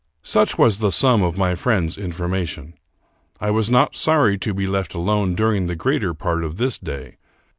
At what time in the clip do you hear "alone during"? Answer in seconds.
4.95-5.67